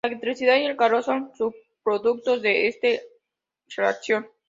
[0.03, 2.87] La electricidad y el calor son subproductos de esta
[3.77, 4.27] reacción.